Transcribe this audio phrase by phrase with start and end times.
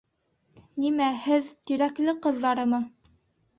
[0.85, 2.83] Нимә, һеҙ Тирәкле ҡыҙҙарымы?